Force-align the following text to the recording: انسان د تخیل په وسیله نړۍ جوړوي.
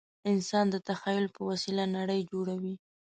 انسان 0.31 0.65
د 0.71 0.75
تخیل 0.89 1.25
په 1.35 1.41
وسیله 1.49 1.83
نړۍ 1.97 2.21
جوړوي. 2.31 2.73